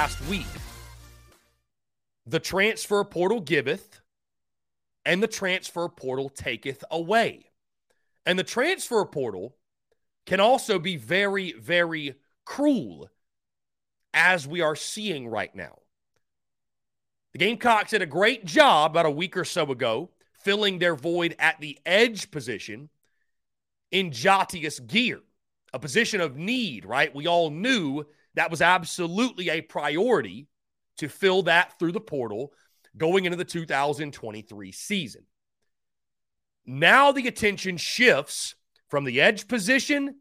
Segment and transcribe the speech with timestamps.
[0.00, 0.46] Last week.
[2.24, 4.00] The transfer portal giveth,
[5.04, 7.50] and the transfer portal taketh away.
[8.24, 9.58] And the transfer portal
[10.24, 12.14] can also be very, very
[12.46, 13.10] cruel,
[14.14, 15.80] as we are seeing right now.
[17.32, 21.36] The Gamecocks did a great job about a week or so ago filling their void
[21.38, 22.88] at the edge position
[23.90, 25.20] in Jatius Geer,
[25.74, 27.14] a position of need, right?
[27.14, 30.48] We all knew that was absolutely a priority
[30.98, 32.52] to fill that through the portal
[32.96, 35.22] going into the 2023 season.
[36.66, 38.54] Now the attention shifts
[38.88, 40.16] from the edge position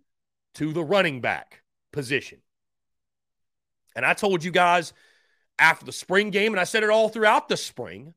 [0.56, 2.39] to the running back position.
[3.95, 4.94] And I told you guys
[5.57, 8.13] after the spring game, and I said it all throughout the spring,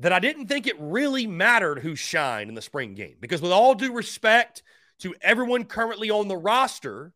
[0.00, 3.16] that I didn't think it really mattered who shined in the spring game.
[3.20, 4.62] Because, with all due respect
[4.98, 7.12] to everyone currently on the roster,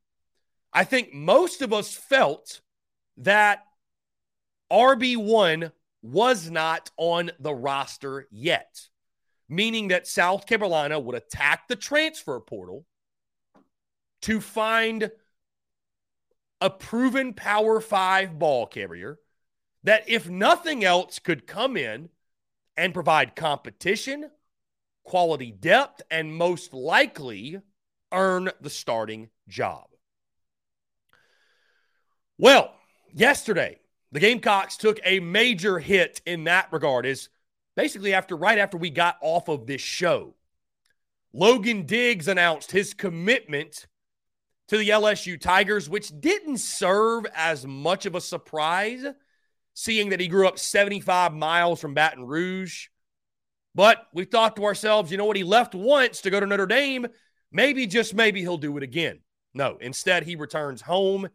[0.72, 2.60] I think most of us felt
[3.18, 3.64] that
[4.70, 5.72] RB1
[6.02, 8.80] was not on the roster yet,
[9.48, 12.84] meaning that South Carolina would attack the transfer portal
[14.22, 15.10] to find
[16.60, 19.18] a proven Power Five ball carrier
[19.84, 22.08] that, if nothing else, could come in
[22.76, 24.30] and provide competition,
[25.04, 27.60] quality depth, and most likely
[28.12, 29.86] earn the starting job.
[32.38, 32.74] Well,
[33.12, 33.78] yesterday,
[34.12, 37.06] the Gamecocks took a major hit in that regard.
[37.06, 37.28] Is
[37.74, 40.34] basically after right after we got off of this show,
[41.32, 43.86] Logan Diggs announced his commitment
[44.68, 49.04] to the LSU Tigers, which didn't serve as much of a surprise,
[49.74, 52.88] seeing that he grew up 75 miles from Baton Rouge.
[53.74, 55.36] But we thought to ourselves, you know what?
[55.36, 57.06] He left once to go to Notre Dame.
[57.52, 59.20] Maybe, just maybe, he'll do it again.
[59.54, 61.28] No, instead, he returns home.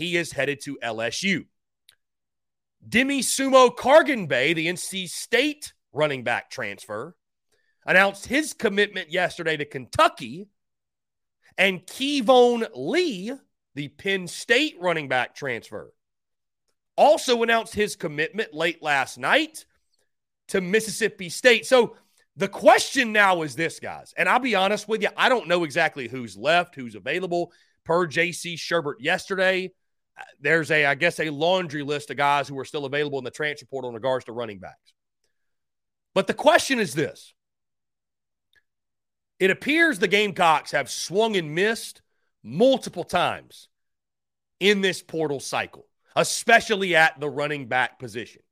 [0.00, 1.44] He is headed to LSU.
[2.88, 7.14] Demie Sumo-Karngbaye, the NC State running back transfer,
[7.84, 10.48] announced his commitment yesterday to Kentucky.
[11.58, 13.32] And Keyvone Lee,
[13.74, 15.92] the Penn State running back transfer,
[16.96, 19.66] also announced his commitment late last night
[20.48, 21.66] to Mississippi State.
[21.66, 21.94] So
[22.36, 25.64] the question now is this, guys, and I'll be honest with you, I don't know
[25.64, 27.52] exactly who's left, who's available.
[27.84, 29.72] Per JC Shurburtt yesterday,
[30.40, 33.30] there's a, I guess, a laundry list of guys who are still available in the
[33.30, 34.92] transfer portal in regards to running backs.
[36.14, 37.34] But the question is this
[39.38, 42.02] it appears the Gamecocks have swung and missed
[42.42, 43.68] multiple times
[44.60, 48.42] in this portal cycle, especially at the running back position.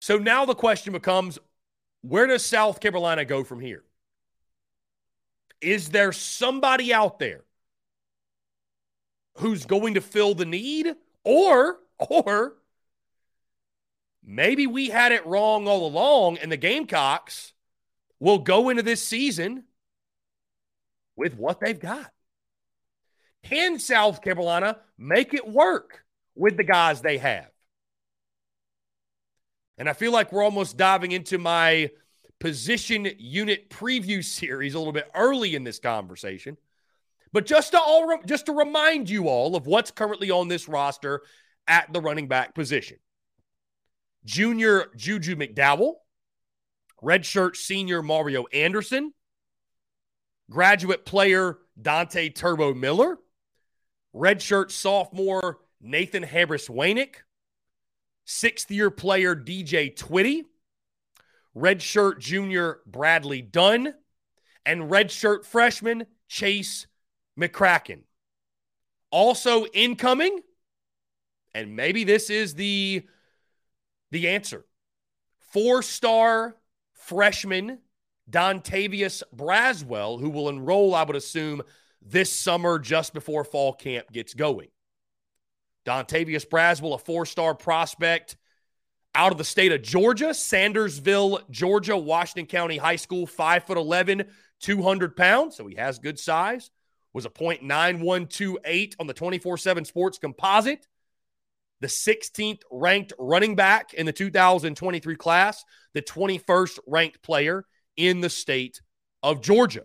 [0.00, 1.38] So now the question becomes
[2.02, 3.84] where does South Carolina go from here?
[5.60, 7.44] Is there somebody out there
[9.40, 10.94] who's going to fill the need
[11.24, 12.54] or or
[14.24, 17.52] maybe we had it wrong all along and the Gamecocks
[18.18, 19.64] will go into this season
[21.16, 22.12] with what they've got.
[23.42, 26.04] Can South Carolina make it work
[26.34, 27.50] with the guys they have?
[29.78, 31.90] And I feel like we're almost diving into my
[32.38, 36.56] position unit preview series a little bit early in this conversation.
[37.32, 41.22] But just to all just to remind you all of what's currently on this roster
[41.66, 42.98] at the running back position.
[44.24, 45.94] Junior Juju McDowell,
[47.02, 49.12] redshirt senior Mario Anderson,
[50.50, 53.18] graduate player Dante Turbo Miller,
[54.14, 57.16] redshirt sophomore Nathan Harris Waynick,
[58.24, 60.42] sixth year player DJ Twitty,
[61.56, 63.94] redshirt junior Bradley Dunn,
[64.66, 66.86] and redshirt freshman Chase
[67.40, 68.02] McCracken.
[69.10, 70.40] Also incoming,
[71.54, 73.04] and maybe this is the
[74.10, 74.64] the answer.
[75.52, 76.56] Four-star
[76.92, 77.78] freshman
[78.30, 81.62] Dontavius Braswell, who will enroll, I would assume,
[82.00, 84.68] this summer just before fall camp gets going.
[85.84, 88.36] Dontavius Braswell, a four-star prospect
[89.14, 94.24] out of the state of Georgia, Sandersville, Georgia, Washington County High School, 5 foot 11,
[94.60, 95.56] 200 pounds.
[95.56, 96.70] So he has good size
[97.12, 100.86] was a .9128 on the 24/7 Sports Composite.
[101.80, 105.64] The 16th ranked running back in the 2023 class,
[105.94, 107.64] the 21st ranked player
[107.96, 108.80] in the state
[109.22, 109.84] of Georgia.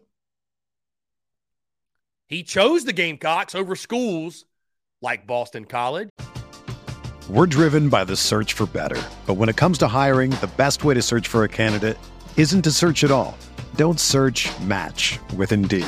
[2.28, 4.46] He chose the Gamecocks over schools
[5.02, 6.10] like Boston College.
[7.30, 9.02] We're driven by the search for better.
[9.26, 11.98] But when it comes to hiring, the best way to search for a candidate
[12.38, 13.38] isn't to search at all.
[13.76, 15.88] Don't search match with Indeed.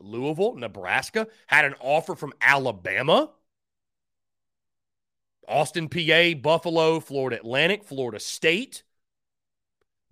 [0.00, 3.30] Louisville, Nebraska had an offer from Alabama.
[5.48, 8.84] Austin Peay, Buffalo, Florida Atlantic, Florida State,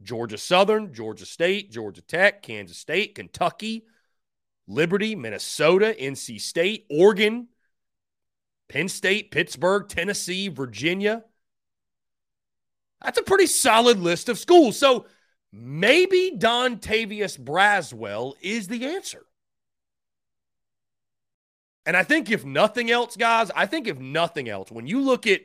[0.03, 3.85] Georgia Southern, Georgia State, Georgia Tech, Kansas State, Kentucky,
[4.67, 7.49] Liberty, Minnesota, NC State, Oregon,
[8.69, 11.25] Penn State, Pittsburgh, Tennessee, Virginia.
[13.03, 14.79] That's a pretty solid list of schools.
[14.79, 15.07] So
[15.53, 19.27] maybe Dontavius Braswell is the answer.
[21.87, 25.27] And I think if nothing else, guys, I think if nothing else, when you look
[25.27, 25.41] at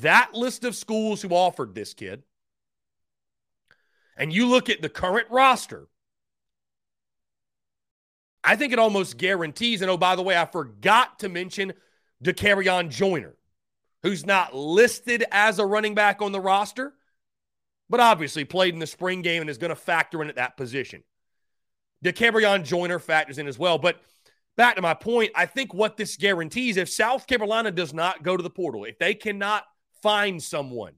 [0.00, 2.22] that list of schools who offered this kid,
[4.16, 5.86] and you look at the current roster,
[8.42, 9.80] I think it almost guarantees.
[9.80, 11.72] And oh, by the way, I forgot to mention
[12.22, 13.36] Dakereon Joyner,
[14.02, 16.94] who's not listed as a running back on the roster,
[17.88, 20.56] but obviously played in the spring game and is going to factor in at that
[20.56, 21.04] position.
[22.04, 23.78] Dakereon Joyner factors in as well.
[23.78, 24.00] But
[24.58, 28.36] back to my point, I think what this guarantees if South Carolina does not go
[28.36, 29.64] to the portal, if they cannot
[30.02, 30.94] find someone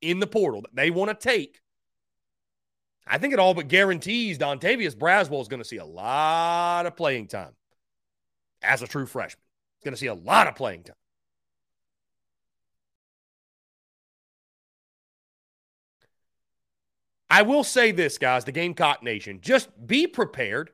[0.00, 1.60] in the portal that they want to take,
[3.06, 6.96] I think it all but guarantees Dontavius Braswell is going to see a lot of
[6.96, 7.56] playing time
[8.62, 9.42] as a true freshman.
[9.78, 10.94] He's going to see a lot of playing time.
[17.30, 20.70] I will say this, guys, the Gamecock Nation, just be prepared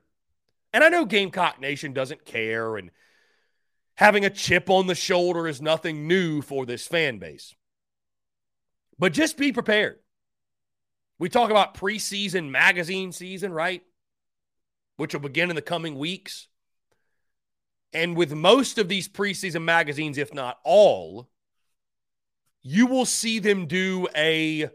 [0.75, 2.91] and I know Gamecock Nation doesn't care, and
[3.95, 7.55] having a chip on the shoulder is nothing new for this fan base.
[8.99, 9.99] But just be prepared.
[11.17, 13.83] We talk about preseason magazine season, right?
[14.97, 16.49] Which will begin in the coming weeks.
[17.93, 21.29] And with most of these preseason magazines, if not all,
[22.63, 24.69] you will see them do a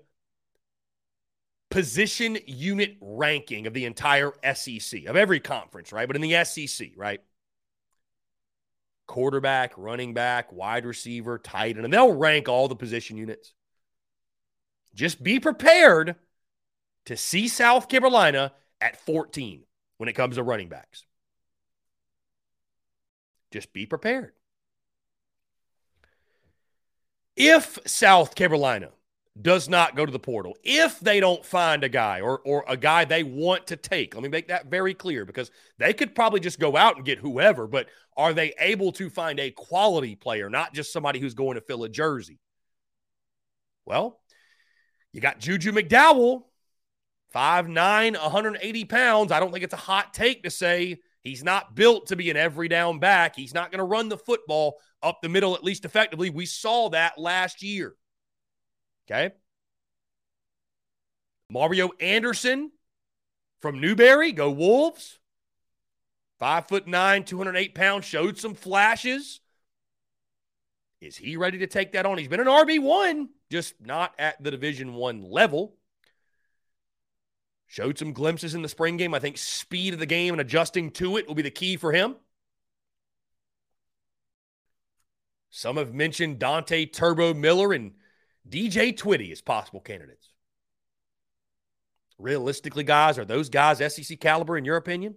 [1.70, 6.06] position unit ranking of the entire SEC, of every conference, right?
[6.06, 7.20] But in the SEC, right?
[9.06, 13.52] Quarterback, running back, wide receiver, tight end, and they'll rank all the position units.
[14.94, 16.16] Just be prepared
[17.06, 19.62] to see South Carolina at 14
[19.98, 21.04] when it comes to running backs.
[23.52, 24.32] Just be prepared.
[27.36, 28.90] If South Carolina
[29.42, 30.56] does not go to the portal.
[30.62, 34.22] If they don't find a guy or, or a guy they want to take, let
[34.22, 37.66] me make that very clear because they could probably just go out and get whoever,
[37.66, 41.60] but are they able to find a quality player, not just somebody who's going to
[41.60, 42.38] fill a jersey?
[43.86, 44.20] Well,
[45.12, 46.42] you got Juju McDowell,
[47.34, 49.32] 5'9, 180 pounds.
[49.32, 52.36] I don't think it's a hot take to say he's not built to be an
[52.36, 53.36] every down back.
[53.36, 56.30] He's not going to run the football up the middle, at least effectively.
[56.30, 57.94] We saw that last year.
[59.10, 59.34] Okay.
[61.50, 62.70] Mario Anderson
[63.60, 65.18] from Newberry, go Wolves.
[66.38, 69.40] Five foot nine, 208 pounds, showed some flashes.
[71.00, 72.18] Is he ready to take that on?
[72.18, 75.76] He's been an RB1, just not at the Division One level.
[77.66, 79.14] Showed some glimpses in the spring game.
[79.14, 81.92] I think speed of the game and adjusting to it will be the key for
[81.92, 82.16] him.
[85.50, 87.92] Some have mentioned Dante Turbo Miller and
[88.48, 90.28] DJ Twitty as possible candidates.
[92.18, 95.14] Realistically, guys, are those guys SEC caliber in your opinion?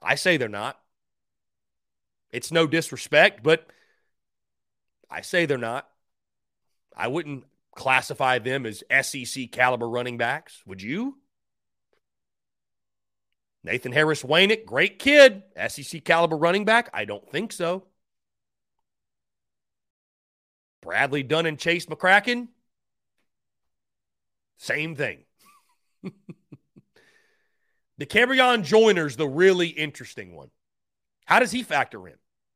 [0.00, 0.78] I say they're not.
[2.30, 3.66] It's no disrespect, but
[5.10, 5.88] I say they're not.
[6.96, 7.44] I wouldn't
[7.74, 10.62] classify them as SEC caliber running backs.
[10.66, 11.18] Would you?
[13.64, 15.42] Nathan Harris Waynick, great kid.
[15.68, 16.90] SEC caliber running back?
[16.92, 17.84] I don't think so.
[20.82, 22.48] Bradley Dunn and Chase McCracken,
[24.58, 25.20] same thing.
[28.00, 30.50] Dakereon Joyner's the really interesting one.
[31.26, 32.14] How does he factor in?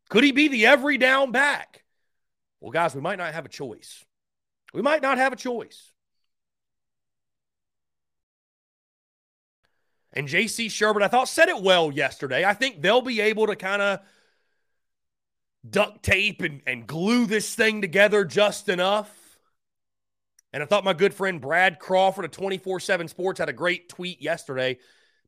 [0.09, 1.85] Could he be the every down back?
[2.61, 4.05] Well, guys, we might not have a choice.
[4.73, 5.93] We might not have a choice.
[10.13, 12.45] And JC Shurburtt, I thought, said it well yesterday.
[12.45, 14.01] I think they'll be able to kind of
[15.69, 19.11] duct tape and, and glue this thing together just enough.
[20.53, 23.89] And I thought my good friend Brad Crawford of 24 7 Sports had a great
[23.89, 24.79] tweet yesterday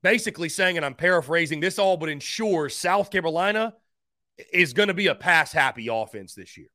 [0.04, 3.74] basically saying, and I'm paraphrasing this all, but ensure South Carolina
[4.52, 6.68] is going to be a pass happy offense this year.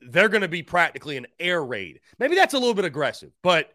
[0.00, 2.00] They're going to be practically an air raid.
[2.18, 3.72] Maybe that's a little bit aggressive, but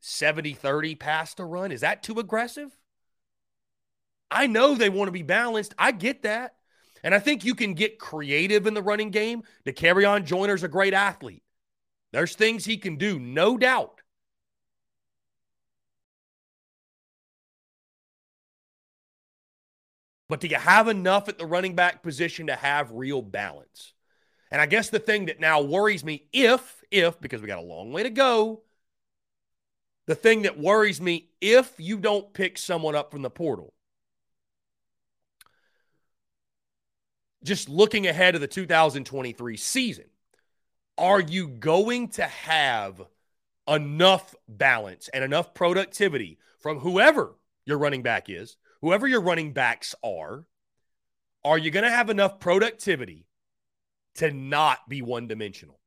[0.00, 2.76] 70 30 pass to run, is that too aggressive?
[4.30, 5.74] I know they want to be balanced.
[5.78, 6.54] I get that.
[7.02, 9.42] And I think you can get creative in the running game.
[9.64, 11.42] Dakereon Joyner's a great athlete.
[12.12, 14.00] There's things he can do, no doubt.
[20.28, 23.94] But do you have enough at the running back position to have real balance?
[24.52, 27.62] And I guess the thing that now worries me, if, if, because we got a
[27.62, 28.62] long way to go,
[30.06, 33.72] the thing that worries me, if you don't pick someone up from the portal,
[37.44, 40.04] just looking ahead of the 2023 season,
[40.98, 43.00] are you going to have
[43.66, 49.94] enough balance and enough productivity from whoever your running back is, whoever your running backs
[50.04, 50.44] are?
[51.42, 53.26] Are you going to have enough productivity
[54.16, 55.80] to not be one dimensional?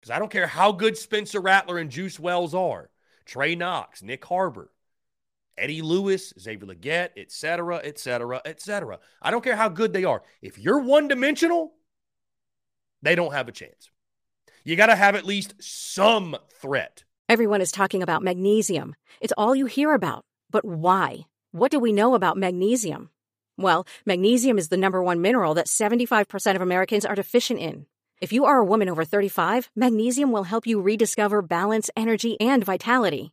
[0.00, 2.88] Because I don't care how good Spencer Rattler and Juice Wells are,
[3.26, 4.72] Trey Knox, Nyck Harbor,
[5.60, 8.98] Eddie Lewis, Xavier Legette, et cetera, et cetera, et cetera.
[9.20, 10.22] I don't care how good they are.
[10.40, 11.72] If you're one dimensional,
[13.02, 13.90] they don't have a chance.
[14.64, 17.04] You got to have at least some threat.
[17.28, 18.94] Everyone is talking about magnesium.
[19.20, 20.24] It's all you hear about.
[20.50, 21.26] But why?
[21.52, 23.10] What do we know about magnesium?
[23.56, 27.86] Well, magnesium is the number one mineral that 75% of Americans are deficient in.
[28.20, 32.64] If you are a woman over 35, magnesium will help you rediscover balance, energy, and
[32.64, 33.32] vitality.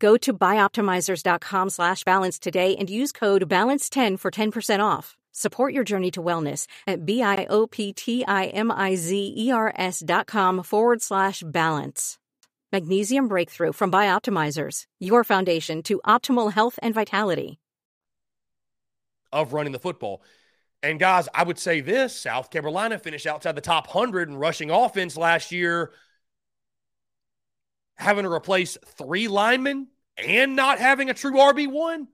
[0.00, 5.16] Go to bioptimizers.com slash balance today and use code BALANCE10 for 10% off.
[5.32, 12.18] Support your journey to wellness at B-I-O-P-T-I-M-I-Z-E-R-S dot com forward slash balance.
[12.72, 17.60] Magnesium Breakthrough from Bioptimizers, your foundation to optimal health and vitality.
[19.32, 20.22] Of running the football.
[20.82, 24.70] And guys, I would say this South Carolina finished outside the top 100 in rushing
[24.70, 25.92] offense last year,
[28.00, 32.06] having to replace three linemen and not having a true RB1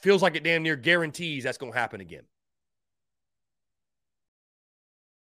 [0.00, 2.22] feels like it damn near guarantees that's going to happen again.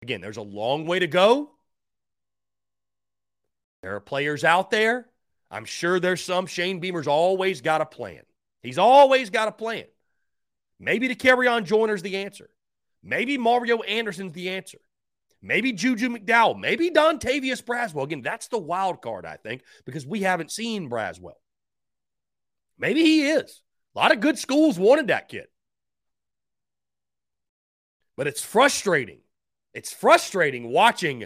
[0.03, 1.51] Again, there's a long way to go.
[3.82, 5.08] There are players out there.
[5.49, 6.45] I'm sure there's some.
[6.45, 8.21] Shane Beamer's always got a plan.
[8.62, 9.86] He's always got a plan.
[10.80, 12.49] Maybe Dakereon Joyner's the answer.
[13.01, 14.80] Maybe Mario Anderson's the answer.
[15.41, 16.60] Maybe Juju McDowell.
[16.60, 18.04] Maybe Dontavius Braswell.
[18.04, 21.36] Again, that's the wild card, I think, because we haven't seen Braswell.
[22.78, 23.62] Maybe he is.
[23.95, 25.47] A lot of good schools wanted that kid.
[28.15, 29.19] But it's frustrating.
[29.73, 31.26] It's frustrating watching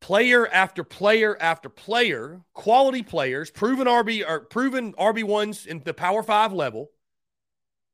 [0.00, 5.94] player after player after player, quality players, proven RB or proven RB ones in the
[5.94, 6.90] Power Five level,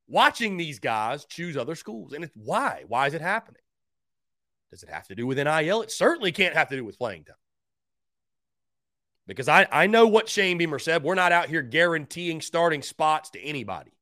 [0.07, 2.12] watching these guys choose other schools.
[2.12, 2.85] And it's why?
[2.88, 3.62] Why is it happening?
[4.74, 5.82] Does it have to do with NIL?
[5.82, 7.37] It certainly can't have to do with playing time.
[9.24, 11.04] Because I, I know what Shane Beamer said.
[11.04, 13.92] We're not out here guaranteeing starting spots to anybody.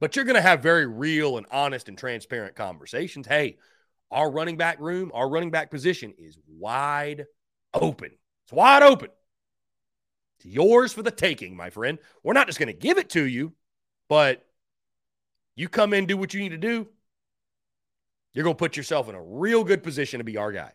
[0.00, 3.28] But you're going to have very real and honest and transparent conversations.
[3.28, 3.58] Hey,
[4.10, 7.26] our running back room, our running back position is wide
[7.72, 8.10] open.
[8.44, 9.10] It's wide open.
[10.38, 11.98] It's yours for the taking, my friend.
[12.24, 13.52] We're not just going to give it to you,
[14.08, 14.44] but
[15.54, 16.88] you come in, do what you need to do.
[18.34, 20.72] You're going to put yourself in a real good position to be our guy.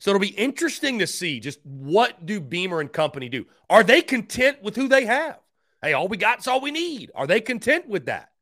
[0.00, 3.46] So it'll be interesting to see just what do Beamer and company do.
[3.70, 5.38] Are they content with who they have?
[5.80, 7.12] Hey, all we got is all we need.
[7.14, 8.32] Are they content with that?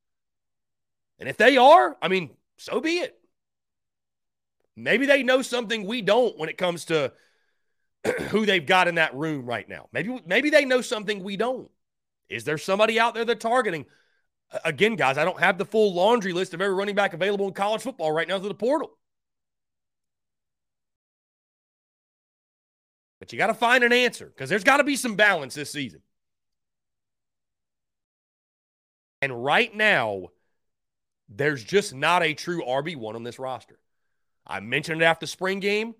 [1.18, 3.18] And if they are, I mean, so be it.
[4.74, 7.12] Maybe they know something we don't when it comes to
[8.30, 9.88] who they've got in that room right now.
[9.92, 11.70] Maybe maybe they know something we don't.
[12.30, 13.84] Is there somebody out there they're targeting?
[14.64, 17.54] Again, guys, I don't have the full laundry list of every running back available in
[17.54, 18.90] college football right now through the portal.
[23.20, 25.70] But you got to find an answer because there's got to be some balance this
[25.70, 26.00] season.
[29.22, 30.28] And right now,
[31.28, 33.78] there's just not a true RB1 on this roster.
[34.46, 35.94] I mentioned it after spring game,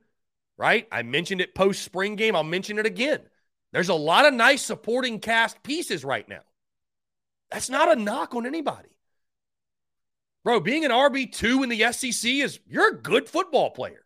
[0.57, 0.89] right?
[0.91, 2.35] I mentioned it post spring game.
[2.35, 3.21] I'll mention it again.
[3.73, 6.41] There's a lot of nice supporting cast pieces right now.
[7.51, 8.89] That's not a knock on anybody.
[10.45, 14.05] Bro, being an RB2 in the SEC is you're a good football player.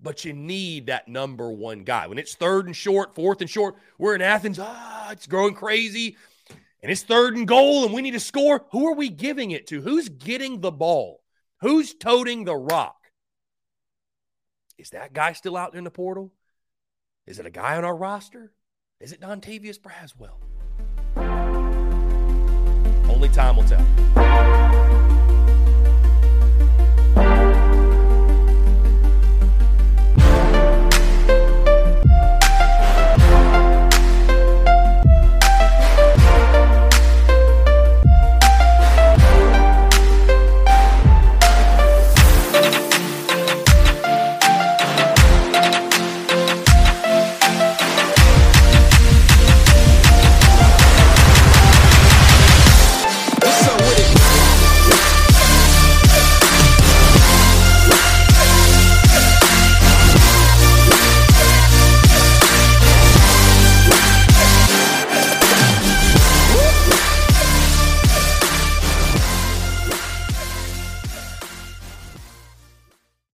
[0.00, 2.08] But you need that number one guy.
[2.08, 4.58] When it's third and short, fourth and short, we're in Athens.
[4.60, 6.16] Ah, it's growing crazy.
[6.82, 8.64] And it's third and goal, and we need to score.
[8.72, 9.80] Who are we giving it to?
[9.80, 11.22] Who's getting the ball?
[11.60, 12.96] Who's toting the rock?
[14.76, 16.32] Is that guy still out in the portal?
[17.24, 18.52] Is it a guy on our roster?
[19.00, 20.51] Is it Dontavius Braswell?
[23.12, 24.81] Only time will tell.